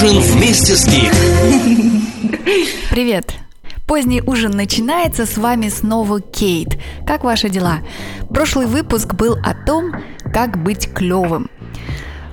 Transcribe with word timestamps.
ужин 0.00 0.20
вместе 0.20 0.76
с 0.76 0.86
Гик. 0.86 1.12
Привет! 2.88 3.34
Поздний 3.84 4.22
ужин 4.22 4.52
начинается, 4.52 5.26
с 5.26 5.36
вами 5.36 5.68
снова 5.70 6.20
Кейт. 6.20 6.78
Как 7.04 7.24
ваши 7.24 7.48
дела? 7.48 7.80
Прошлый 8.30 8.66
выпуск 8.66 9.14
был 9.14 9.36
о 9.44 9.54
том, 9.54 9.90
как 10.32 10.62
быть 10.62 10.92
клевым. 10.92 11.50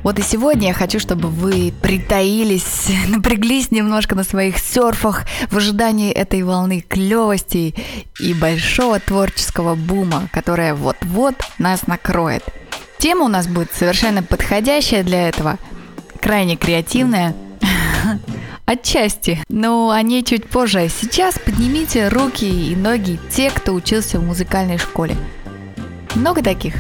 Вот 0.04 0.20
и 0.20 0.22
сегодня 0.22 0.68
я 0.68 0.74
хочу, 0.76 1.00
чтобы 1.00 1.30
вы 1.30 1.74
притаились, 1.82 2.92
напряглись 3.08 3.72
немножко 3.72 4.14
на 4.14 4.24
своих 4.24 4.60
серфах 4.60 5.24
в 5.50 5.58
ожидании 5.58 6.12
этой 6.12 6.44
волны 6.44 6.86
клевости 6.88 7.74
и 8.20 8.34
большого 8.36 9.00
творческого 9.00 9.74
бума, 9.74 10.30
которая 10.32 10.76
вот-вот 10.76 11.34
нас 11.58 11.88
накроет. 11.88 12.44
Тема 13.00 13.26
у 13.26 13.30
нас 13.30 13.48
будет 13.48 13.74
совершенно 13.74 14.22
подходящая 14.22 15.04
для 15.04 15.28
этого, 15.30 15.58
крайне 16.22 16.58
креативная, 16.58 17.34
Отчасти, 18.66 19.44
но 19.50 19.90
о 19.90 20.02
ней 20.02 20.24
чуть 20.24 20.48
позже. 20.48 20.90
Сейчас 20.90 21.40
поднимите 21.40 22.08
руки 22.08 22.46
и 22.46 22.76
ноги 22.76 23.20
те, 23.30 23.50
кто 23.50 23.74
учился 23.74 24.20
в 24.20 24.26
музыкальной 24.26 24.78
школе. 24.78 25.16
Много 26.16 26.42
таких? 26.42 26.76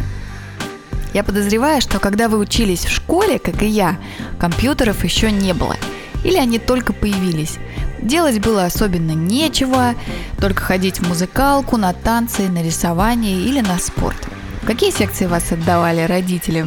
Я 1.13 1.23
подозреваю, 1.23 1.81
что 1.81 1.99
когда 1.99 2.27
вы 2.27 2.37
учились 2.37 2.85
в 2.85 2.91
школе, 2.91 3.39
как 3.39 3.63
и 3.63 3.67
я, 3.67 3.97
компьютеров 4.39 5.03
еще 5.03 5.31
не 5.31 5.53
было. 5.53 5.75
Или 6.23 6.37
они 6.37 6.59
только 6.59 6.91
появились. 6.91 7.57
Делать 8.01 8.39
было 8.39 8.65
особенно 8.65 9.11
нечего, 9.11 9.95
только 10.39 10.61
ходить 10.61 10.99
в 10.99 11.07
музыкалку, 11.07 11.77
на 11.77 11.93
танцы, 11.93 12.49
на 12.49 12.63
рисование 12.63 13.39
или 13.39 13.61
на 13.61 13.77
спорт. 13.77 14.17
Какие 14.65 14.91
секции 14.91 15.25
вас 15.25 15.51
отдавали 15.51 16.01
родители? 16.01 16.65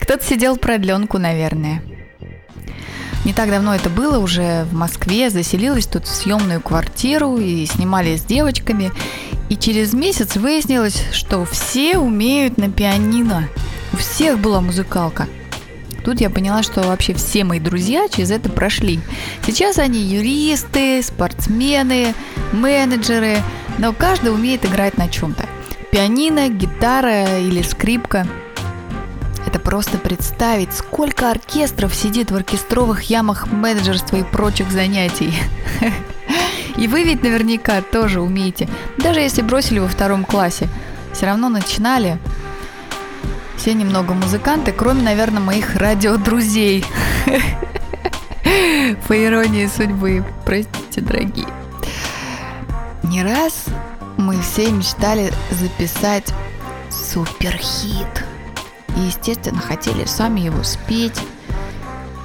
Кто-то 0.00 0.24
сидел 0.24 0.56
в 0.56 0.60
продленку, 0.60 1.18
наверное. 1.18 1.82
Не 3.26 3.32
так 3.32 3.50
давно 3.50 3.74
это 3.74 3.90
было, 3.90 4.18
уже 4.18 4.64
в 4.70 4.72
Москве, 4.72 5.30
заселилась 5.30 5.88
тут 5.88 6.04
в 6.06 6.14
съемную 6.14 6.60
квартиру 6.60 7.38
и 7.38 7.66
снимали 7.66 8.14
с 8.14 8.22
девочками. 8.22 8.92
И 9.48 9.56
через 9.56 9.94
месяц 9.94 10.36
выяснилось, 10.36 11.02
что 11.10 11.44
все 11.44 11.98
умеют 11.98 12.56
на 12.56 12.70
пианино. 12.70 13.48
У 13.92 13.96
всех 13.96 14.38
была 14.38 14.60
музыкалка. 14.60 15.26
Тут 16.04 16.20
я 16.20 16.30
поняла, 16.30 16.62
что 16.62 16.84
вообще 16.84 17.14
все 17.14 17.42
мои 17.42 17.58
друзья 17.58 18.06
через 18.08 18.30
это 18.30 18.48
прошли. 18.48 19.00
Сейчас 19.44 19.80
они 19.80 19.98
юристы, 19.98 21.02
спортсмены, 21.02 22.14
менеджеры, 22.52 23.38
но 23.78 23.92
каждый 23.92 24.32
умеет 24.32 24.64
играть 24.64 24.98
на 24.98 25.08
чем-то. 25.08 25.46
Пианино, 25.90 26.48
гитара 26.48 27.40
или 27.40 27.62
скрипка– 27.62 28.24
это 29.56 29.64
просто 29.64 29.96
представить, 29.96 30.74
сколько 30.74 31.30
оркестров 31.30 31.94
сидит 31.94 32.30
в 32.30 32.36
оркестровых 32.36 33.04
ямах 33.04 33.46
менеджерства 33.50 34.16
и 34.16 34.22
прочих 34.22 34.70
занятий. 34.70 35.32
И 36.76 36.88
вы 36.88 37.04
ведь 37.04 37.22
наверняка 37.22 37.80
тоже 37.80 38.20
умеете. 38.20 38.68
Даже 38.98 39.20
если 39.20 39.40
бросили 39.40 39.78
во 39.78 39.88
втором 39.88 40.26
классе, 40.26 40.68
все 41.14 41.24
равно 41.24 41.48
начинали. 41.48 42.18
Все 43.56 43.72
немного 43.72 44.12
музыканты, 44.12 44.72
кроме, 44.72 45.02
наверное, 45.02 45.40
моих 45.40 45.74
радиодрузей. 45.74 46.84
По 49.08 49.24
иронии 49.24 49.70
судьбы. 49.74 50.22
Простите, 50.44 51.00
дорогие. 51.00 51.48
Не 53.04 53.22
раз 53.22 53.64
мы 54.18 54.38
все 54.42 54.70
мечтали 54.70 55.32
записать 55.50 56.30
суперхит– 56.90 58.24
и, 58.96 59.00
естественно, 59.00 59.60
хотели 59.60 60.04
сами 60.04 60.40
его 60.40 60.62
спеть 60.62 61.20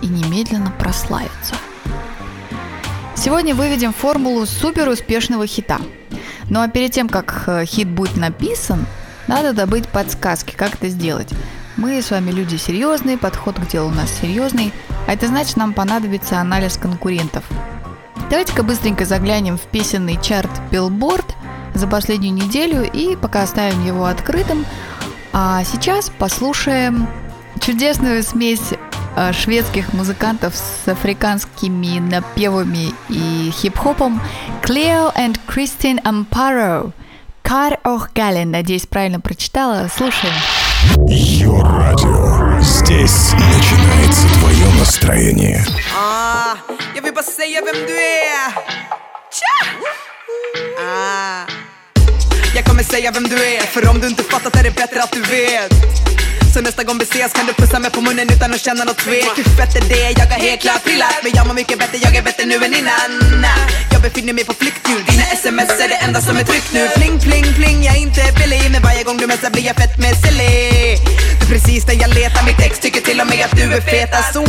и 0.02 0.08
немедленно 0.08 0.72
прославиться. 0.72 1.55
Сегодня 3.15 3.54
выведем 3.54 3.93
формулу 3.93 4.45
супер 4.45 4.89
успешного 4.89 5.45
хита. 5.45 5.80
Ну 6.49 6.61
а 6.61 6.67
перед 6.67 6.92
тем, 6.92 7.08
как 7.08 7.43
э, 7.45 7.65
хит 7.65 7.87
будет 7.87 8.17
написан, 8.17 8.86
надо 9.27 9.54
добыть 9.54 9.87
подсказки, 9.87 10.55
как 10.55 10.73
это 10.73 10.89
сделать. 10.89 11.30
Мы 11.77 12.02
с 12.02 12.11
вами 12.11 12.32
люди 12.32 12.55
серьезные, 12.55 13.17
подход 13.17 13.55
к 13.55 13.67
делу 13.67 13.89
у 13.89 13.93
нас 13.93 14.11
серьезный, 14.11 14.73
а 15.08 15.14
это 15.14 15.27
значит, 15.27 15.55
нам 15.55 15.73
понадобится 15.73 16.39
анализ 16.39 16.77
конкурентов. 16.77 17.43
Давайте-ка 18.30 18.64
быстренько 18.64 19.05
заглянем 19.05 19.58
в 19.58 19.61
песенный 19.61 20.20
чарт 20.21 20.49
Billboard 20.71 21.26
за 21.73 21.88
последнюю 21.88 22.33
неделю 22.33 22.83
и 22.92 23.15
пока 23.15 23.43
оставим 23.43 23.86
его 23.86 24.05
открытым, 24.05 24.65
а 25.33 25.64
сейчас 25.64 26.09
послушаем 26.09 27.08
чудесную 27.59 28.23
смесь 28.23 28.73
э, 29.15 29.33
шведских 29.33 29.93
музыкантов 29.93 30.55
с 30.55 30.87
африканскими 30.87 31.99
напевами 31.99 32.93
и 33.09 33.52
хип-хопом 33.52 34.21
Cleo 34.64 35.14
and 35.15 35.39
Christine 35.47 36.02
Amparo. 36.03 36.91
Кар 37.41 37.80
Ох 37.83 38.11
Гален, 38.14 38.52
надеюсь, 38.52 38.86
правильно 38.86 39.20
прочитала. 39.20 39.89
Слушаем. 39.95 40.33
Йо 41.08 41.61
радио. 41.61 42.59
Здесь 42.61 43.33
начинается 43.33 44.27
твое 44.39 44.67
настроение. 44.80 45.65
Ah, 45.97 46.58
jag 46.95 47.02
vill 47.02 47.14
bara 47.14 47.23
säga 47.23 47.61
vem 47.61 47.86
Jag 52.56 52.66
kommer 52.66 52.84
säga 52.84 53.12
vem 53.12 53.23
du 53.23 53.36
är, 53.36 53.62
för 53.62 53.89
om 53.89 54.00
du 54.00 54.08
inte 54.08 54.23
fattat 54.23 54.56
är 54.56 54.64
det 54.64 54.72
bättre 54.72 55.04
att 55.04 55.12
du 55.12 55.22
vet. 55.22 55.72
Så 56.54 56.62
nästa 56.62 56.84
gång 56.84 56.98
vi 56.98 57.04
ses 57.04 57.34
kan 57.34 57.45
du 57.45 57.54
pussa 57.54 57.80
mig 57.80 57.92
på 57.92 58.02
munnen 58.02 58.28
utan 58.30 58.54
att 58.54 58.62
känna 58.62 58.84
något 58.84 58.98
tvek 58.98 59.32
Hur 59.36 59.44
fett 59.44 59.76
är 59.76 59.89
det? 59.89 60.12
Jag 60.20 60.26
har 60.26 60.39
helt 60.39 60.62
klart 60.62 60.84
trillat 60.84 61.16
Men 61.23 61.32
jag 61.36 61.48
mår 61.48 61.54
mycket 61.54 61.80
bättre, 61.80 61.98
jag 61.98 62.16
är 62.16 62.22
bättre 62.22 62.45
nu 62.45 62.56
än 62.56 62.73
innan. 62.80 63.12
Jag 63.92 64.02
befinner 64.02 64.34
mig 64.34 64.44
på 64.45 64.54
flykt 64.54 64.88
nu 64.88 64.95
Dina 65.08 65.23
sms 65.23 65.70
är 65.84 65.89
det 65.89 65.95
enda 65.95 66.22
som 66.22 66.38
är 66.38 66.44
tryckt 66.44 66.73
nu. 66.73 66.89
Pling, 66.95 67.20
pling, 67.20 67.54
pling, 67.56 67.84
jag 67.84 67.95
är 67.95 68.00
inte 68.00 68.23
billig 68.39 68.72
Men 68.72 68.82
varje 68.82 69.04
gång 69.04 69.18
du 69.18 69.28
messar 69.28 69.50
blir 69.50 69.66
jag 69.66 69.76
fett 69.76 69.98
med 69.98 70.16
silly 70.23 70.98
precis 71.52 71.88
när 71.88 71.95
jag 72.02 72.10
letar, 72.14 72.45
mitt 72.45 72.62
ex 72.67 72.80
tycker 72.80 73.02
till 73.02 73.20
och 73.22 73.28
med 73.28 73.45
att 73.45 73.56
du 73.60 73.64
är 73.78 73.82
fetast 73.82 74.34
Så 74.34 74.45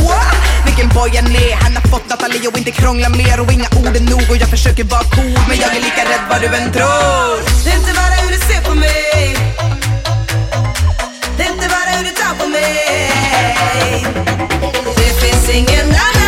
vilken 0.66 0.88
boy 0.88 1.10
han 1.16 1.36
är 1.36 1.54
Han 1.62 1.72
har 1.76 1.86
fått 1.92 2.08
Nathalie 2.10 2.48
och 2.48 2.58
inte 2.58 2.70
krångla 2.70 3.08
mer. 3.08 3.40
Och 3.40 3.52
inga 3.52 3.68
ord 3.80 3.94
är 4.00 4.04
nog 4.14 4.24
och 4.30 4.36
jag 4.36 4.48
försöker 4.48 4.84
vara 4.84 5.04
cool. 5.16 5.38
Men 5.48 5.56
jag 5.62 5.70
är 5.76 5.82
lika 5.88 6.02
rädd 6.10 6.24
vad 6.30 6.40
du 6.40 6.46
än 6.46 6.72
tror. 6.72 7.34
Det 7.64 7.70
är 7.70 7.78
inte 7.82 7.94
bara 8.00 8.14
hur 8.22 8.30
du 8.36 8.40
ser 8.50 8.62
på 8.68 8.74
mig. 8.74 9.36
Det 11.36 11.42
är 11.46 11.50
inte 11.56 11.68
bara 11.74 11.90
hur 11.96 12.04
du 12.08 12.12
tar 12.22 12.34
på 12.40 12.46
mig. 12.48 14.06
Det 14.96 15.12
finns 15.22 15.48
ingen 15.58 15.86
annan 16.06 16.21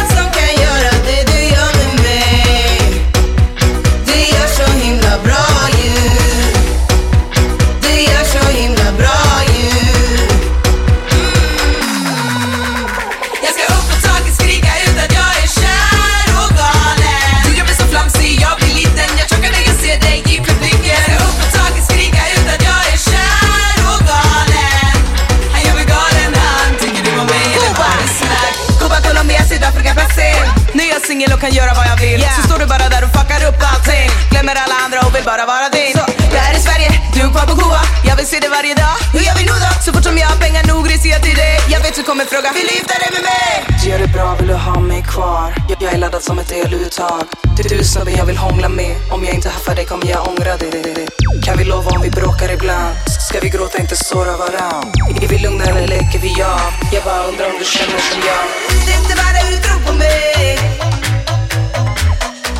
Du 42.25 42.31
kommer 42.31 42.43
fråga, 42.43 42.53
vill 42.59 42.67
du 42.67 42.75
gifta 42.75 42.95
dig 43.03 43.11
med 43.17 43.23
mig? 43.33 43.79
Du 43.83 43.91
gör 43.91 43.99
det 43.99 44.13
bra, 44.17 44.37
vill 44.39 44.49
du 44.49 44.55
ha 44.55 44.81
mig 44.81 45.03
kvar? 45.03 45.55
Jag, 45.69 45.83
jag 45.83 45.93
är 45.95 45.99
laddad 45.99 46.23
som 46.23 46.39
ett 46.39 46.53
eluttag 46.53 47.25
Du, 47.57 47.63
du 47.63 47.85
snubben 47.85 48.15
jag 48.17 48.27
vill 48.27 48.37
hångla 48.37 48.69
med 48.69 48.97
Om 49.13 49.25
jag 49.25 49.35
inte 49.35 49.49
haffar 49.49 49.75
dig 49.75 49.85
kommer 49.85 50.07
jag 50.07 50.29
ångra 50.29 50.57
det 50.57 51.09
Kan 51.45 51.59
vi 51.59 51.65
lova 51.65 51.91
om 51.91 52.03
vi 52.03 52.11
bråkar 52.11 52.53
ibland? 52.53 52.95
Ska 53.29 53.41
vi 53.41 53.49
gråta, 53.49 53.79
inte 53.79 53.97
såra 53.97 54.37
varann? 54.37 54.93
Är 55.23 55.29
vi 55.29 55.39
lugna 55.39 55.65
eller 55.65 55.87
leker 55.87 56.19
vi 56.19 56.43
av? 56.43 56.71
Jag 56.93 57.03
bara 57.05 57.25
undrar 57.25 57.47
om 57.47 57.59
du 57.59 57.65
känner 57.65 57.99
som 58.09 58.21
jag 58.29 58.45
Det 58.87 58.93
är 58.93 58.99
inte 59.03 59.17
bara 59.23 59.39
hur 59.45 59.57
du 59.57 59.63
tror 59.63 59.81
på 59.87 59.93
mig 59.93 60.59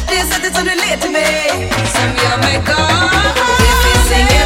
Det 0.09 0.17
är 0.21 0.27
sättet 0.33 0.55
som 0.57 0.65
du 0.65 0.75
ler 0.75 0.97
till 1.03 1.13
mig 1.13 1.73
Som 1.95 2.09
gör 2.23 2.37
mig 2.47 2.57
galen 2.67 3.35
Det 3.65 3.75
finns 3.85 4.11
ingen 4.21 4.44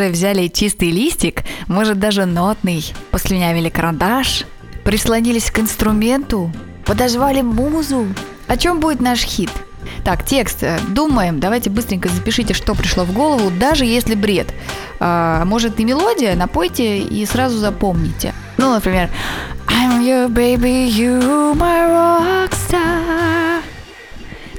уже 0.00 0.08
взяли 0.08 0.48
чистый 0.48 0.90
листик, 0.90 1.42
может 1.68 1.98
даже 1.98 2.24
нотный, 2.24 2.82
послюнявили 3.10 3.68
карандаш, 3.68 4.44
прислонились 4.82 5.50
к 5.50 5.58
инструменту, 5.58 6.50
подозвали 6.86 7.42
музу. 7.42 8.06
О 8.46 8.56
чем 8.56 8.80
будет 8.80 9.00
наш 9.00 9.20
хит? 9.20 9.50
Так, 10.02 10.24
текст. 10.24 10.62
Э, 10.62 10.78
думаем. 10.88 11.38
Давайте 11.38 11.68
быстренько 11.68 12.08
запишите, 12.08 12.54
что 12.54 12.74
пришло 12.74 13.04
в 13.04 13.12
голову, 13.12 13.50
даже 13.50 13.84
если 13.84 14.14
бред. 14.14 14.54
А, 15.00 15.44
может 15.44 15.78
и 15.78 15.84
мелодия, 15.84 16.34
напойте 16.34 16.98
и 16.98 17.26
сразу 17.26 17.58
запомните. 17.58 18.32
Ну, 18.56 18.72
например, 18.72 19.10
I'm 19.66 20.02
your 20.02 20.28
baby, 20.28 20.88
you 20.88 21.54
my 21.54 22.48
rockstar. 22.48 23.59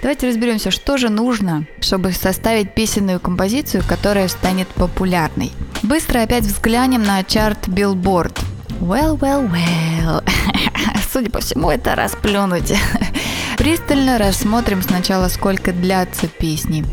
Давайте 0.01 0.27
разберемся, 0.27 0.71
что 0.71 0.97
же 0.97 1.09
нужно, 1.09 1.65
чтобы 1.79 2.11
составить 2.11 2.73
песенную 2.73 3.19
композицию, 3.19 3.83
которая 3.87 4.27
станет 4.29 4.67
популярной. 4.69 5.51
Быстро 5.83 6.21
опять 6.21 6.43
взглянем 6.43 7.03
на 7.03 7.23
чарт 7.23 7.67
Billboard. 7.67 8.35
Well, 8.79 9.19
well, 9.19 9.47
well. 9.51 10.23
Судя 11.13 11.29
по 11.29 11.39
всему, 11.39 11.69
это 11.69 11.95
расплюнуть. 11.95 12.73
Пристально 13.57 14.17
рассмотрим 14.17 14.81
сначала, 14.81 15.27
сколько 15.27 15.71
длятся 15.71 16.27
песни. 16.27 16.83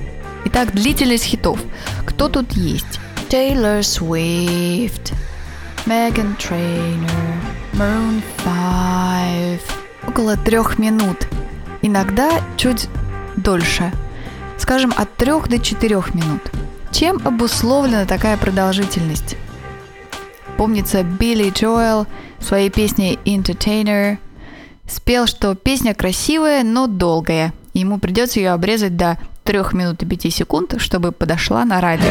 Itак, 0.45 0.73
длительность 0.73 1.25
хитов. 1.25 1.59
Кто 2.05 2.29
тут 2.29 2.53
есть? 2.53 3.01
Taylor 3.31 3.81
Swift, 3.81 5.15
Megan 5.87 6.37
Trainor, 6.37 7.09
Maroon 7.73 8.23
5. 8.45 9.61
Около 10.09 10.37
трех 10.37 10.79
минут. 10.79 11.27
Иногда 11.83 12.41
чуть 12.57 12.89
дольше. 13.37 13.93
Скажем, 14.57 14.93
от 14.97 15.15
трех 15.17 15.49
до 15.49 15.59
четырех 15.59 16.15
минут. 16.15 16.43
Чем 16.91 17.21
обусловлена 17.25 18.05
такая 18.07 18.37
продолжительность? 18.37 19.37
Помнится, 20.57 21.03
Билли 21.05 21.51
Джоэл 21.51 22.07
в 22.39 22.45
своей 22.45 22.71
песне 22.71 23.15
«Entertainer» 23.25 24.19
спел, 24.89 25.27
что 25.27 25.55
песня 25.55 25.95
красивая, 25.95 26.65
но 26.65 26.87
долгая. 26.87 27.53
Ему 27.75 27.99
придется 27.99 28.41
ее 28.41 28.51
обрезать 28.51 28.97
до 28.97 29.19
3 29.45 29.59
минут 29.73 30.03
и 30.03 30.07
5 30.07 30.35
секунд, 30.35 30.75
чтобы 30.79 31.13
подошла 31.13 31.65
на 31.65 31.81
радио. 31.81 32.11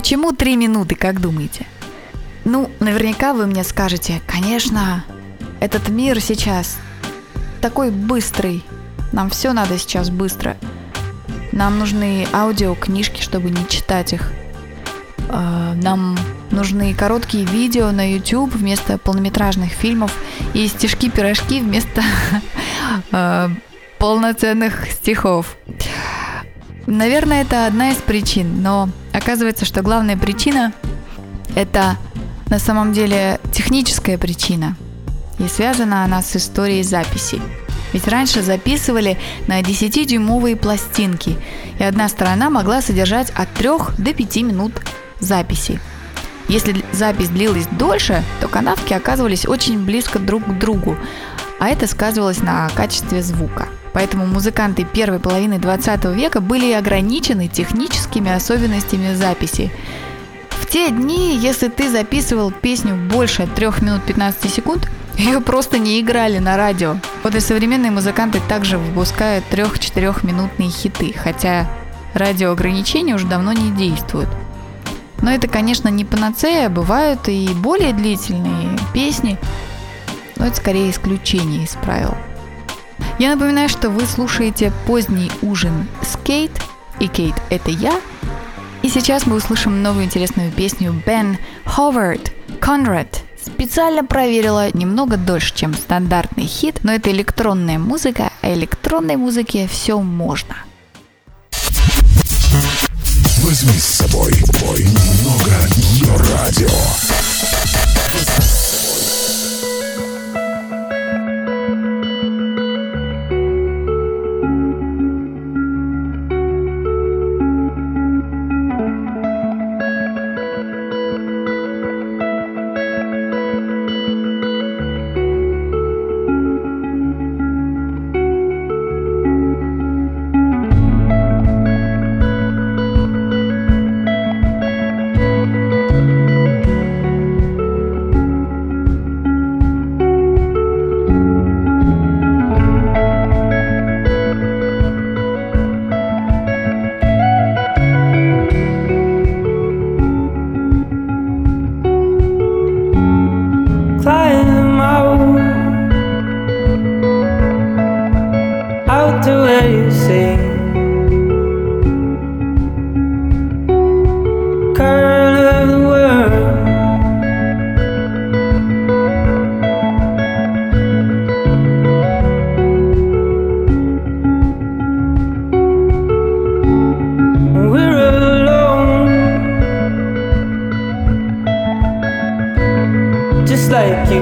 Почему 0.00 0.32
3 0.32 0.56
минуты, 0.56 0.94
как 0.94 1.20
думаете? 1.20 1.66
Ну, 2.46 2.70
наверняка 2.80 3.34
вы 3.34 3.46
мне 3.46 3.62
скажете, 3.64 4.22
конечно, 4.26 5.04
этот 5.60 5.90
мир 5.90 6.20
сейчас 6.20 6.78
такой 7.60 7.90
быстрый, 7.90 8.64
нам 9.12 9.28
все 9.28 9.52
надо 9.52 9.78
сейчас 9.78 10.08
быстро– 10.08 10.56
нам 11.52 11.78
нужны 11.78 12.26
аудиокнижки, 12.32 13.20
чтобы 13.20 13.50
не 13.50 13.66
читать 13.68 14.12
их. 14.12 14.32
А, 15.28 15.74
нам 15.74 16.16
нужны 16.50 16.94
короткие 16.94 17.44
видео 17.44 17.90
на 17.90 18.12
YouTube 18.12 18.54
вместо 18.54 18.98
полнометражных 18.98 19.72
фильмов 19.72 20.16
и 20.54 20.66
стишки-пирожки 20.68 21.60
вместо 21.60 22.02
а, 23.12 23.50
полноценных 23.98 24.90
стихов. 24.90 25.56
Наверное, 26.86 27.42
это 27.42 27.66
одна 27.66 27.90
из 27.90 27.96
причин, 27.96 28.62
но 28.62 28.88
оказывается, 29.12 29.64
что 29.64 29.82
главная 29.82 30.16
причина– 30.16 30.72
это 31.54 31.96
на 32.46 32.58
самом 32.58 32.92
деле 32.92 33.38
техническая 33.52 34.18
причина, 34.18 34.76
и 35.38 35.46
связана 35.46 36.04
она 36.04 36.22
с 36.22 36.34
историей 36.36 36.82
записи. 36.82 37.40
Ведь 37.92 38.06
раньше 38.08 38.42
записывали 38.42 39.18
на 39.46 39.60
10-дюймовые 39.60 40.56
пластинки, 40.56 41.36
и 41.78 41.82
одна 41.82 42.08
сторона 42.08 42.50
могла 42.50 42.82
содержать 42.82 43.30
от 43.30 43.52
3 43.54 43.68
до 43.98 44.14
5 44.14 44.36
минут 44.36 44.72
записи. 45.20 45.80
Если 46.48 46.84
запись 46.92 47.28
длилась 47.28 47.66
дольше, 47.66 48.24
то 48.40 48.48
канавки 48.48 48.92
оказывались 48.92 49.46
очень 49.46 49.84
близко 49.84 50.18
друг 50.18 50.44
к 50.44 50.58
другу, 50.58 50.96
а 51.60 51.68
это 51.68 51.86
сказывалось 51.86 52.40
на 52.40 52.68
качестве 52.70 53.22
звука. 53.22 53.68
Поэтому 53.92 54.26
музыканты 54.26 54.84
первой 54.84 55.20
половины 55.20 55.58
20 55.58 56.04
века 56.06 56.40
были 56.40 56.72
ограничены 56.72 57.48
техническими 57.48 58.32
особенностями 58.32 59.14
записи. 59.14 59.70
В 60.48 60.66
те 60.66 60.90
дни, 60.90 61.36
если 61.36 61.68
ты 61.68 61.90
записывал 61.90 62.50
песню 62.50 62.96
больше 62.96 63.46
3 63.46 63.66
минут 63.82 64.02
15 64.04 64.52
секунд, 64.52 64.88
ее 65.18 65.40
просто 65.40 65.78
не 65.78 66.00
играли 66.00 66.38
на 66.38 66.56
радио. 66.56 66.96
Вот 67.22 67.34
и 67.34 67.40
современные 67.40 67.90
музыканты 67.90 68.40
также 68.48 68.78
выпускают 68.78 69.44
3-4 69.50 70.24
минутные 70.24 70.70
хиты, 70.70 71.12
хотя 71.12 71.68
радиоограничения 72.14 73.14
уже 73.14 73.26
давно 73.26 73.52
не 73.52 73.70
действуют. 73.72 74.30
Но 75.20 75.30
это, 75.30 75.48
конечно, 75.48 75.88
не 75.88 76.06
панацея, 76.06 76.70
бывают 76.70 77.28
и 77.28 77.50
более 77.54 77.92
длительные 77.92 78.78
песни, 78.94 79.38
но 80.40 80.46
это 80.46 80.56
скорее 80.56 80.90
исключение 80.90 81.64
из 81.64 81.76
правил. 81.76 82.16
Я 83.18 83.34
напоминаю, 83.34 83.68
что 83.68 83.90
вы 83.90 84.06
слушаете 84.06 84.72
поздний 84.86 85.30
ужин 85.42 85.86
с 86.02 86.16
Кейт, 86.16 86.50
и 86.98 87.06
Кейт– 87.06 87.34
это 87.50 87.70
я. 87.70 88.00
И 88.82 88.88
сейчас 88.88 89.26
мы 89.26 89.36
услышим 89.36 89.82
новую 89.82 90.06
интересную 90.06 90.50
песню 90.50 90.92
Бен 91.06 91.38
Ховард 91.64 92.32
«Conrad» 92.60 93.18
Специально 93.44 94.04
проверила 94.04 94.70
немного 94.74 95.16
дольше, 95.16 95.54
чем 95.54 95.74
стандартный 95.74 96.46
хит, 96.46 96.80
но 96.82 96.92
это 96.92 97.10
электронная 97.10 97.78
музыка, 97.78 98.32
а 98.42 98.52
электронной 98.52 99.16
музыке 99.16 99.66
все 99.66 99.98
можно. 100.00 100.56
Возьми 103.42 103.78
с 103.78 103.84
собой 103.84 104.32
бой 104.60 104.84
немного 104.84 105.52
ее 105.76 106.14
радио. 106.34 106.68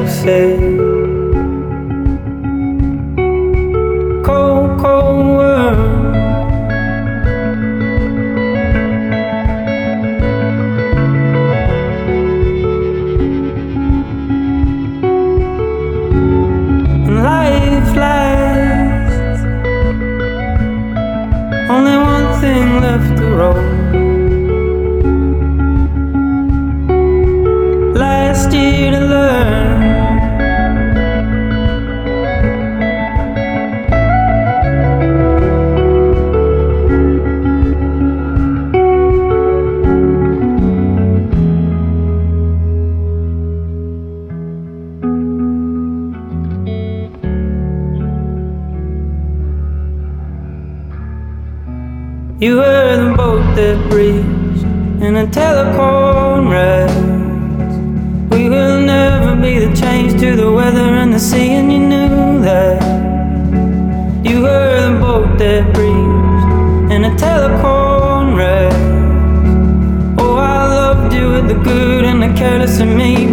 Say. 0.06 0.77
You 52.40 52.58
were 52.58 53.08
the 53.08 53.16
boat 53.16 53.56
that 53.56 53.90
breached 53.90 54.62
in 55.02 55.16
a 55.16 55.26
telephone 55.26 56.48
rest. 56.48 56.94
We 58.30 58.48
will 58.48 58.80
never 58.80 59.34
be 59.34 59.58
the 59.58 59.74
change 59.74 60.20
to 60.20 60.36
the 60.36 60.52
weather 60.52 60.94
and 61.02 61.12
the 61.12 61.18
sea, 61.18 61.50
and 61.54 61.72
you 61.72 61.80
knew 61.80 62.40
that. 62.42 62.80
You 64.24 64.42
were 64.42 64.88
the 64.88 65.00
boat 65.00 65.36
that 65.40 65.74
breached 65.74 66.92
in 66.92 67.06
a 67.06 67.18
telephone 67.18 68.36
rest. 68.36 68.76
Oh, 70.20 70.36
I 70.36 70.64
loved 70.66 71.12
you 71.12 71.32
with 71.32 71.48
the 71.48 71.60
good 71.64 72.04
and 72.04 72.22
the 72.22 72.32
careless 72.38 72.78
in 72.78 72.96
me, 72.96 73.27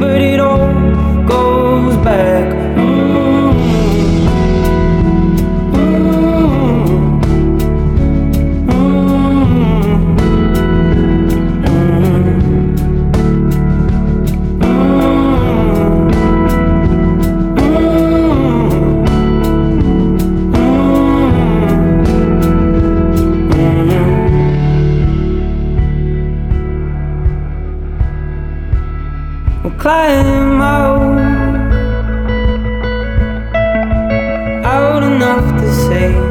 have 35.35 35.61
to 35.61 35.73
say. 35.73 36.24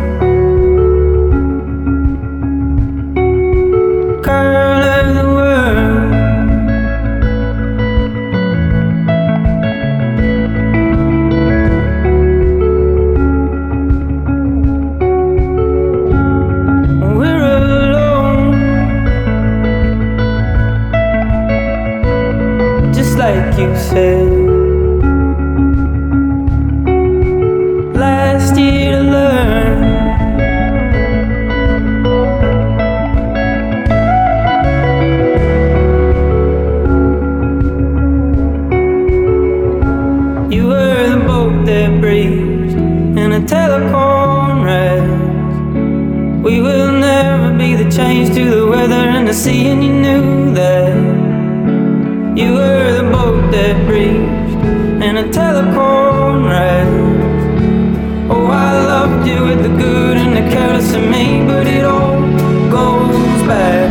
Goes 62.71 63.43
back. 63.47 63.84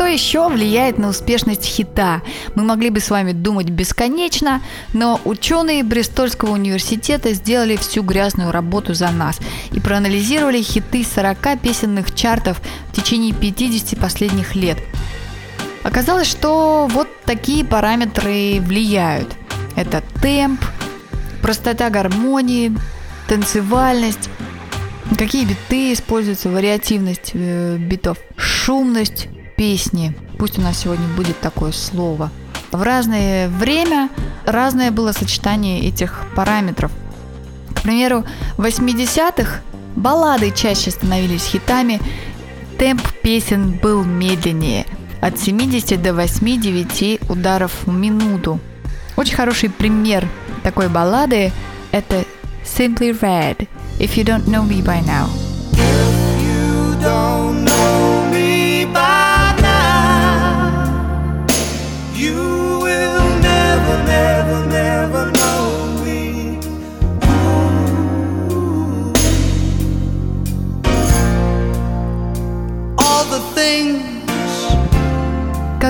Что 0.00 0.06
еще 0.06 0.48
влияет 0.48 0.96
на 0.96 1.08
успешность 1.08 1.66
хита? 1.66 2.22
Мы 2.54 2.64
могли 2.64 2.88
бы 2.88 3.00
с 3.00 3.10
вами 3.10 3.32
думать 3.32 3.68
бесконечно, 3.68 4.62
но 4.94 5.20
ученые 5.26 5.84
Бристольского 5.84 6.52
университета 6.52 7.34
сделали 7.34 7.76
всю 7.76 8.02
грязную 8.02 8.50
работу 8.50 8.94
за 8.94 9.10
нас 9.10 9.38
и 9.72 9.78
проанализировали 9.78 10.62
хиты 10.62 11.04
40 11.04 11.60
песенных 11.60 12.14
чартов 12.14 12.62
в 12.88 12.96
течение 12.96 13.34
50 13.34 14.00
последних 14.00 14.54
лет. 14.54 14.78
Оказалось, 15.82 16.28
что 16.28 16.88
вот 16.90 17.06
такие 17.26 17.62
параметры 17.62 18.58
влияют. 18.60 19.28
Это 19.76 20.02
темп, 20.22 20.64
простота 21.42 21.90
гармонии, 21.90 22.74
танцевальность, 23.28 24.30
какие 25.18 25.44
биты 25.44 25.92
используются, 25.92 26.48
вариативность 26.48 27.32
э, 27.34 27.76
битов, 27.76 28.16
шумность 28.38 29.28
песни. 29.60 30.14
Пусть 30.38 30.58
у 30.58 30.62
нас 30.62 30.78
сегодня 30.78 31.06
будет 31.08 31.38
такое 31.38 31.72
слово. 31.72 32.30
В 32.72 32.80
разное 32.80 33.50
время 33.50 34.08
разное 34.46 34.90
было 34.90 35.12
сочетание 35.12 35.86
этих 35.86 36.24
параметров. 36.34 36.90
К 37.74 37.82
примеру, 37.82 38.24
в 38.56 38.64
80-х 38.64 39.60
баллады 39.96 40.50
чаще 40.50 40.90
становились 40.90 41.44
хитами, 41.44 42.00
темп 42.78 43.02
песен 43.22 43.78
был 43.82 44.02
медленнее, 44.02 44.86
от 45.20 45.38
70 45.38 46.00
до 46.00 46.10
8-9 46.10 47.30
ударов 47.30 47.72
в 47.84 47.92
минуту. 47.92 48.60
Очень 49.16 49.34
хороший 49.34 49.68
пример 49.68 50.26
такой 50.62 50.88
баллады– 50.88 51.52
это 51.92 52.24
Simply 52.64 53.12
Red, 53.20 53.68
If 53.98 54.14
You 54.16 54.24
Don't 54.24 54.46
Know 54.46 54.66
Me 54.66 54.82
By 54.82 55.04
Now. 55.04 55.28
you 56.40 56.96
don't 57.02 57.49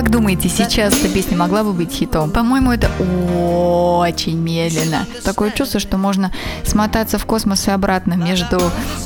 Как 0.01 0.09
думаете, 0.09 0.49
сейчас 0.49 0.95
эта 0.95 1.09
песня 1.09 1.37
могла 1.37 1.63
бы 1.63 1.73
быть 1.73 1.91
хитом? 1.91 2.31
По-моему, 2.31 2.71
это 2.71 2.89
очень 2.97 4.35
медленно. 4.35 5.05
Такое 5.23 5.51
чувство, 5.51 5.79
что 5.79 5.97
можно 5.97 6.31
смотаться 6.63 7.19
в 7.19 7.25
космос 7.27 7.67
и 7.67 7.71
обратно 7.71 8.15
между 8.15 8.59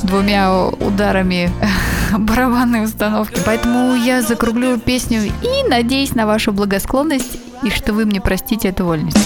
двумя 0.04 0.68
ударами 0.68 1.52
барабанной 2.18 2.84
установки. 2.84 3.38
Поэтому 3.44 3.94
я 3.94 4.22
закруглю 4.22 4.78
песню 4.78 5.24
и 5.24 5.68
надеюсь 5.68 6.14
на 6.14 6.24
вашу 6.24 6.54
благосклонность 6.54 7.36
и 7.62 7.68
что 7.68 7.92
вы 7.92 8.06
мне 8.06 8.22
простите 8.22 8.68
эту 8.68 8.86
вольность. 8.86 9.18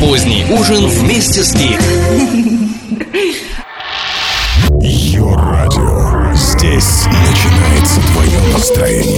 Поздний 0.00 0.44
ужин 0.48 0.86
вместе 0.86 1.42
с 1.42 1.56
Гик. 1.56 1.80
Твое 8.74 9.13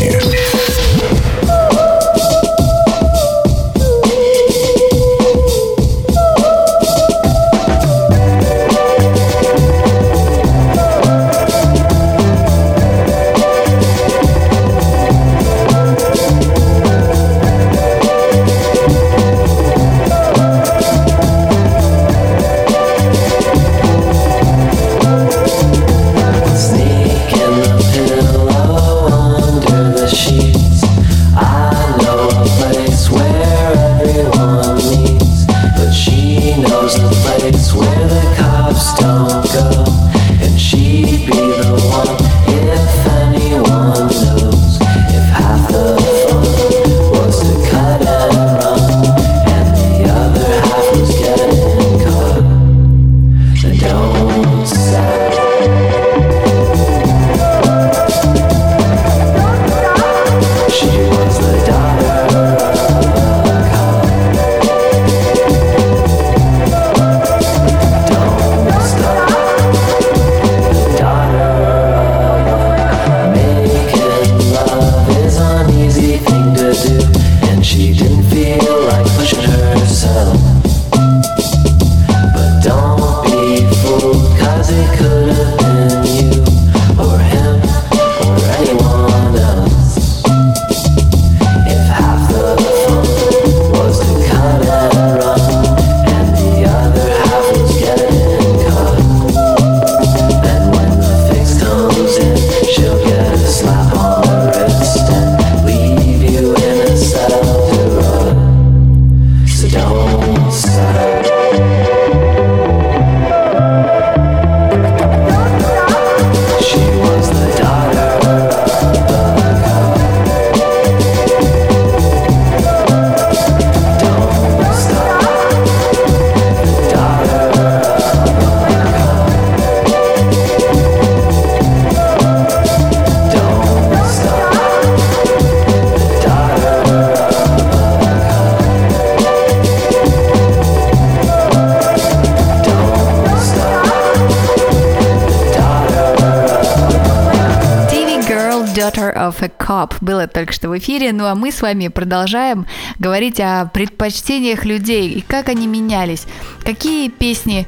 что 150.56 150.68
в 150.68 150.78
эфире. 150.78 151.12
Ну 151.12 151.26
а 151.26 151.34
мы 151.34 151.52
с 151.52 151.62
вами 151.62 151.88
продолжаем 151.88 152.66
говорить 152.98 153.38
о 153.40 153.66
предпочтениях 153.66 154.64
людей 154.64 155.10
и 155.10 155.20
как 155.20 155.48
они 155.48 155.66
менялись. 155.66 156.26
Какие 156.64 157.10
песни 157.10 157.66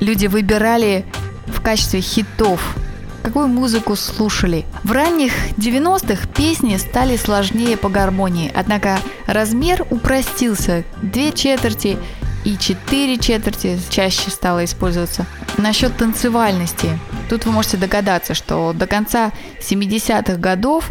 люди 0.00 0.26
выбирали 0.26 1.04
в 1.46 1.60
качестве 1.60 2.00
хитов 2.00 2.76
какую 3.22 3.46
музыку 3.46 3.94
слушали. 3.94 4.64
В 4.82 4.90
ранних 4.90 5.32
90-х 5.56 6.26
песни 6.28 6.76
стали 6.76 7.16
сложнее 7.16 7.76
по 7.76 7.88
гармонии, 7.88 8.50
однако 8.52 8.98
размер 9.26 9.86
упростился. 9.90 10.84
Две 11.02 11.30
четверти 11.30 11.98
и 12.44 12.58
четыре 12.58 13.18
четверти 13.18 13.78
чаще 13.90 14.30
стало 14.30 14.64
использоваться. 14.64 15.24
Насчет 15.56 15.96
танцевальности. 15.96 16.98
Тут 17.28 17.46
вы 17.46 17.52
можете 17.52 17.76
догадаться, 17.76 18.34
что 18.34 18.72
до 18.72 18.86
конца 18.86 19.32
70-х 19.60 20.36
годов 20.36 20.90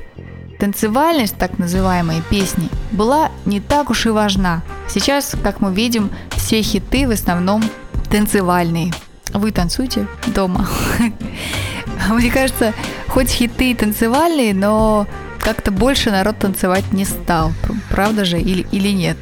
танцевальность 0.61 1.37
так 1.37 1.57
называемой 1.57 2.21
песни 2.29 2.69
была 2.91 3.31
не 3.45 3.59
так 3.59 3.89
уж 3.89 4.05
и 4.05 4.09
важна. 4.09 4.61
Сейчас, 4.87 5.35
как 5.43 5.59
мы 5.59 5.73
видим, 5.73 6.11
все 6.37 6.61
хиты 6.61 7.07
в 7.07 7.09
основном 7.09 7.63
танцевальные. 8.11 8.93
Вы 9.33 9.51
танцуете 9.51 10.05
дома. 10.27 10.69
Мне 12.09 12.29
кажется, 12.29 12.75
хоть 13.07 13.29
хиты 13.29 13.71
и 13.71 13.75
танцевальные, 13.75 14.53
но 14.53 15.07
как-то 15.39 15.71
больше 15.71 16.11
народ 16.11 16.37
танцевать 16.37 16.93
не 16.93 17.05
стал. 17.05 17.53
Правда 17.89 18.23
же 18.23 18.39
или, 18.39 18.67
или 18.71 18.89
нет? 18.89 19.17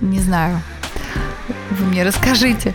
Не 0.00 0.20
знаю. 0.20 0.60
Вы 1.70 1.86
мне 1.86 2.04
расскажите. 2.04 2.72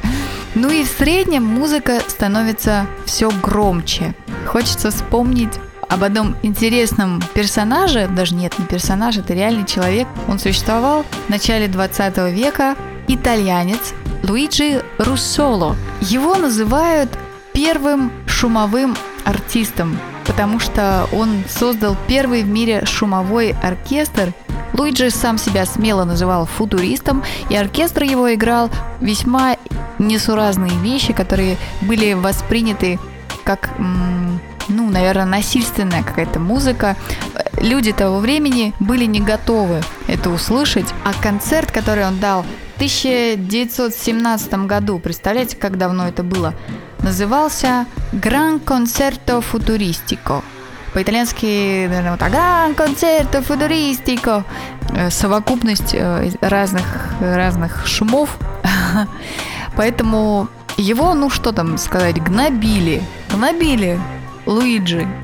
Ну 0.55 0.69
и 0.69 0.83
в 0.83 0.89
среднем 0.89 1.45
музыка 1.45 2.01
становится 2.05 2.85
все 3.05 3.31
громче. 3.31 4.13
Хочется 4.45 4.91
вспомнить 4.91 5.53
об 5.93 6.03
одном 6.03 6.35
интересном 6.41 7.21
персонаже, 7.35 8.07
даже 8.07 8.33
нет, 8.33 8.57
не 8.57 8.65
персонаж, 8.65 9.17
это 9.17 9.35
реальный 9.35 9.63
человек. 9.63 10.07
Он 10.27 10.39
существовал 10.39 11.05
в 11.27 11.29
начале 11.29 11.67
20 11.67 12.17
века, 12.33 12.75
итальянец 13.07 13.93
Луиджи 14.23 14.83
Руссоло. 14.97 15.75
Его 16.01 16.35
называют 16.35 17.11
первым 17.53 18.11
шумовым 18.25 18.95
артистом, 19.23 19.99
потому 20.25 20.59
что 20.59 21.07
он 21.13 21.43
создал 21.47 21.95
первый 22.07 22.41
в 22.41 22.47
мире 22.47 22.85
шумовой 22.85 23.55
оркестр. 23.61 24.33
Луиджи 24.73 25.11
сам 25.11 25.37
себя 25.37 25.67
смело 25.67 26.05
называл 26.05 26.47
футуристом, 26.47 27.23
и 27.51 27.55
оркестр 27.55 28.01
его 28.01 28.33
играл 28.33 28.71
весьма 28.99 29.57
несуразные 29.99 30.75
вещи, 30.79 31.13
которые 31.13 31.57
были 31.81 32.13
восприняты 32.13 32.99
как, 33.43 33.69
ну, 34.67 34.89
наверное, 34.89 35.25
насильственная 35.25 36.03
какая-то 36.03 36.39
музыка. 36.39 36.95
Люди 37.59 37.91
того 37.91 38.19
времени 38.19 38.73
были 38.79 39.05
не 39.05 39.19
готовы 39.19 39.81
это 40.07 40.29
услышать, 40.29 40.87
а 41.03 41.13
концерт, 41.13 41.71
который 41.71 42.05
он 42.05 42.19
дал 42.19 42.43
в 42.43 42.75
1917 42.75 44.53
году, 44.65 44.99
представляете, 44.99 45.55
как 45.55 45.77
давно 45.77 46.07
это 46.07 46.23
было, 46.23 46.53
назывался 46.99 47.85
«Gran 48.11 48.63
Concerto 48.63 49.43
Futuristico». 49.43 50.43
По-итальянски, 50.93 51.87
наверное, 51.87 52.11
вот 52.11 52.19
так 52.19 52.31
«Gran 52.33 52.75
Concerto 52.75 53.45
Futuristico». 53.45 54.43
Э, 54.95 55.09
совокупность 55.09 55.93
э, 55.93 56.31
разных, 56.41 56.85
разных 57.19 57.87
шумов. 57.87 58.37
Поэтому 59.75 60.47
его, 60.77 61.13
ну 61.13 61.29
что 61.29 61.51
там 61.51 61.77
сказать, 61.77 62.21
гнобили. 62.21 63.01
Гнобили 63.31 63.99
Луиджи. 64.53 65.07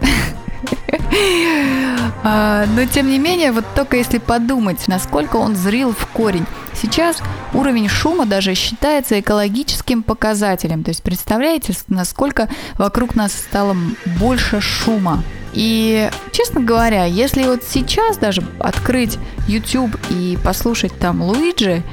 А, 2.22 2.66
но 2.76 2.86
тем 2.86 3.10
не 3.10 3.18
менее, 3.18 3.54
вот 3.54 3.64
только 3.76 3.96
если 3.96 4.18
подумать, 4.18 4.88
насколько 4.88 5.38
он 5.38 5.56
зрил 5.56 5.94
в 5.94 6.06
корень. 6.08 6.46
Сейчас 6.74 7.22
уровень 7.54 7.88
шума 7.88 8.26
даже 8.26 8.56
считается 8.56 9.20
экологическим 9.20 10.04
показателем. 10.04 10.84
То 10.84 10.90
есть 10.90 11.02
представляете, 11.02 11.74
насколько 11.88 12.50
вокруг 12.78 13.16
нас 13.16 13.32
стало 13.32 13.76
больше 14.20 14.60
шума. 14.60 15.24
И, 15.54 16.10
честно 16.32 16.62
говоря, 16.62 17.06
если 17.06 17.44
вот 17.44 17.64
сейчас 17.64 18.18
даже 18.18 18.44
открыть 18.60 19.18
YouTube 19.48 19.98
и 20.10 20.38
послушать 20.44 20.98
там 21.00 21.22
Луиджи 21.22 21.84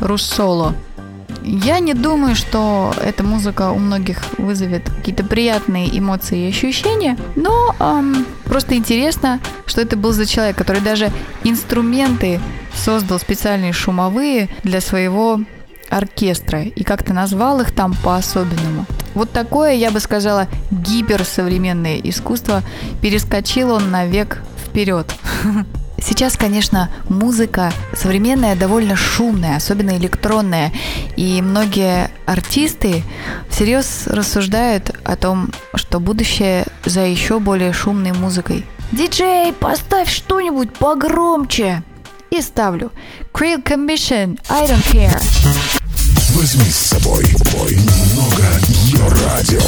Руссоло, 0.00 0.74
я 1.46 1.78
не 1.78 1.94
думаю, 1.94 2.34
что 2.34 2.92
эта 3.00 3.22
музыка 3.22 3.70
у 3.70 3.78
многих 3.78 4.18
вызовет 4.36 4.90
какие-то 4.90 5.24
приятные 5.24 5.96
эмоции 5.96 6.46
и 6.46 6.48
ощущения, 6.48 7.16
но 7.36 7.74
эм, 7.78 8.26
просто 8.44 8.74
интересно, 8.74 9.40
что 9.64 9.80
это 9.80 9.96
был 9.96 10.12
за 10.12 10.26
человек, 10.26 10.56
который 10.56 10.80
даже 10.80 11.10
инструменты 11.44 12.40
создал 12.74 13.20
специальные 13.20 13.72
шумовые 13.72 14.48
для 14.64 14.80
своего 14.80 15.40
оркестра 15.88 16.62
и 16.62 16.82
как-то 16.82 17.14
назвал 17.14 17.60
их 17.60 17.72
там 17.72 17.94
по-особенному. 18.02 18.84
Вот 19.14 19.30
такое, 19.30 19.74
я 19.74 19.90
бы 19.90 20.00
сказала, 20.00 20.48
гиперсовременное 20.70 22.00
искусство 22.02 22.62
перескочил 23.00 23.70
он 23.70 23.90
на 23.90 24.06
век 24.06 24.42
вперед. 24.66 25.06
Сейчас, 26.02 26.36
конечно, 26.36 26.90
музыка 27.08 27.72
современная 27.94 28.54
довольно 28.54 28.96
шумная, 28.96 29.56
особенно 29.56 29.96
электронная. 29.96 30.72
И 31.16 31.40
многие 31.42 32.10
артисты 32.26 33.02
всерьез 33.48 34.06
рассуждают 34.06 34.90
о 35.04 35.16
том, 35.16 35.50
что 35.74 35.98
будущее 36.00 36.66
за 36.84 37.00
еще 37.02 37.38
более 37.38 37.72
шумной 37.72 38.12
музыкой. 38.12 38.66
Диджей, 38.92 39.52
поставь 39.52 40.10
что-нибудь 40.10 40.72
погромче. 40.74 41.82
И 42.30 42.40
ставлю. 42.40 42.92
Creel 43.32 43.62
Commission, 43.62 44.38
I 44.48 44.66
don't 44.66 44.84
care. 44.92 45.20
Возьми 46.34 46.70
с 46.70 46.76
собой 46.76 47.24
бой 47.52 47.74
немного 47.74 48.42
ее 48.68 49.08
радио. 49.24 49.60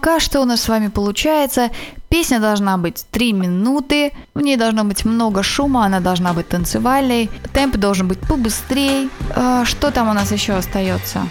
Пока 0.00 0.18
что 0.18 0.40
у 0.40 0.46
нас 0.46 0.62
с 0.62 0.68
вами 0.68 0.88
получается. 0.88 1.70
Песня 2.08 2.40
должна 2.40 2.78
быть 2.78 3.04
3 3.10 3.34
минуты, 3.34 4.12
в 4.34 4.40
ней 4.40 4.56
должно 4.56 4.84
быть 4.84 5.04
много 5.04 5.42
шума, 5.42 5.84
она 5.84 6.00
должна 6.00 6.32
быть 6.32 6.48
танцевальной, 6.48 7.28
темп 7.52 7.76
должен 7.76 8.08
быть 8.08 8.18
побыстрее. 8.18 9.10
А, 9.36 9.66
что 9.66 9.90
там 9.90 10.08
у 10.08 10.14
нас 10.14 10.32
еще 10.32 10.54
остается? 10.54 11.28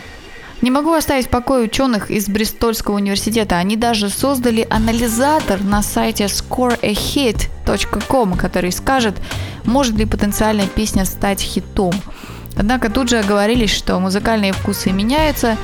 Не 0.62 0.70
могу 0.70 0.94
оставить 0.94 1.26
в 1.26 1.30
покое 1.30 1.64
ученых 1.64 2.12
из 2.12 2.28
Бристольского 2.28 2.98
университета. 2.98 3.58
Они 3.58 3.76
даже 3.76 4.10
создали 4.10 4.68
анализатор 4.70 5.64
на 5.64 5.82
сайте 5.82 6.26
scoreahit.com, 6.26 8.36
который 8.36 8.72
скажет, 8.72 9.16
может 9.66 9.96
ли 9.96 10.06
потенциальная 10.06 10.68
песня 10.68 11.06
стать 11.06 11.42
хитом. 11.42 11.94
Однако 12.56 12.92
тут 12.92 13.10
же 13.10 13.18
оговорились, 13.18 13.72
что 13.72 14.00
музыкальные 14.00 14.54
вкусы 14.54 14.92
меняются, 14.92 15.58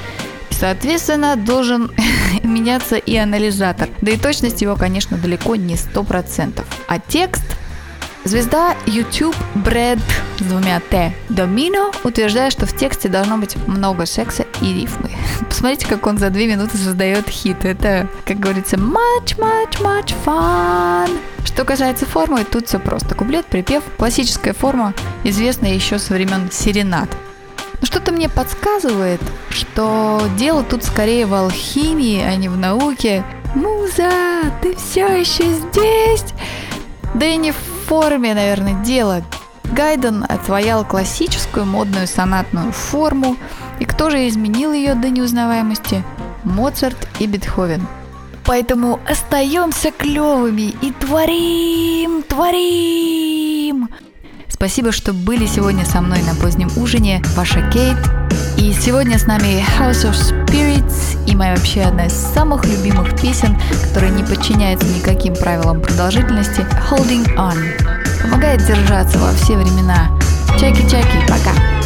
Соответственно, 0.60 1.36
должен 1.36 1.92
меняться 2.44 2.96
и 2.96 3.16
анализатор. 3.16 3.90
Да 4.02 4.12
и 4.12 4.18
точность 4.18 4.62
его, 4.62 4.76
конечно, 4.76 5.18
далеко 5.18 5.56
не 5.56 5.76
100%. 5.76 6.64
А 6.88 7.00
текст 7.00 7.44
Звезда 8.26 8.76
YouTube 8.88 9.36
Брэд 9.54 10.00
с 10.40 10.42
двумя 10.42 10.80
Т 10.80 11.14
Домино 11.30 11.92
утверждает, 12.04 12.52
что 12.52 12.66
в 12.66 12.76
тексте 12.76 13.08
должно 13.08 13.38
быть 13.38 13.56
много 13.68 14.08
секса 14.08 14.48
и 14.62 14.74
рифмы. 14.74 15.12
Посмотрите, 15.48 15.86
как 15.86 16.08
он 16.08 16.18
за 16.18 16.32
две 16.32 16.48
минуты 16.48 16.76
создает 16.76 17.30
хит. 17.30 17.64
Это, 17.66 18.10
как 18.26 18.40
говорится, 18.40 18.78
much, 18.78 19.38
much, 19.38 19.80
much 19.80 20.16
fun. 20.26 21.16
Что 21.44 21.66
касается 21.66 22.08
формы, 22.08 22.46
тут 22.46 22.68
все 22.68 22.80
просто. 22.80 23.14
Куплет, 23.14 23.46
припев, 23.46 23.84
классическая 23.96 24.54
форма, 24.54 24.96
известная 25.24 25.76
еще 25.76 26.00
со 26.00 26.16
времен 26.16 26.50
серенад. 26.52 27.10
Но 27.82 27.86
что-то 27.86 28.12
мне 28.12 28.30
подсказывает, 28.30 29.22
что 29.50 30.22
дело 30.38 30.64
тут 30.64 30.84
скорее 30.84 31.26
в 31.26 31.34
алхимии, 31.34 32.22
а 32.22 32.36
не 32.36 32.50
в 32.50 32.58
науке. 32.58 33.24
Муза, 33.56 34.10
ты 34.62 34.76
все 34.76 35.08
еще 35.08 35.44
здесь? 35.44 36.34
Да 37.14 37.26
и 37.26 37.38
не 37.38 37.52
в 37.52 37.58
форме, 37.88 38.34
наверное, 38.34 38.84
дело. 38.84 39.24
Гайден 39.72 40.26
отвоял 40.28 40.86
классическую 40.86 41.66
модную 41.66 42.08
сонатную 42.08 42.72
форму, 42.72 43.36
и 43.80 43.86
кто 43.86 44.10
же 44.10 44.28
изменил 44.28 44.74
ее 44.74 44.96
до 44.96 45.10
неузнаваемости? 45.10 46.04
Моцарт 46.44 47.08
и 47.20 47.28
Бетховен. 47.28 47.86
Поэтому 48.46 49.00
остаемся 49.08 49.92
клевыми 49.92 50.74
и 50.82 50.92
творим, 50.92 52.22
творим. 52.22 53.90
Спасибо, 54.66 54.92
что 54.92 55.14
были 55.14 55.46
сегодня 55.46 55.86
со 55.86 56.02
мной 56.02 56.24
на 56.24 56.34
позднем 56.34 56.72
ужине. 56.76 57.22
Ваша 57.36 57.62
Кейт. 57.70 57.98
И 58.58 58.74
сегодня 58.74 59.20
с 59.20 59.28
нами 59.28 59.64
House 59.78 60.10
of 60.10 60.16
Spirits 60.16 61.24
и 61.28 61.36
моя 61.36 61.56
вообще 61.56 61.84
одна 61.84 62.08
из 62.08 62.14
самых 62.14 62.66
любимых 62.66 63.16
песен, 63.22 63.56
которая 63.84 64.10
не 64.10 64.24
подчиняется 64.24 64.88
никаким 64.88 65.36
правилам 65.36 65.82
продолжительности 65.82 66.66
Holding 66.90 67.36
On. 67.36 68.24
Помогает 68.24 68.66
держаться 68.66 69.20
во 69.20 69.32
все 69.34 69.56
времена. 69.56 70.10
Чаки-чаки, 70.60 71.20
пока! 71.28 71.85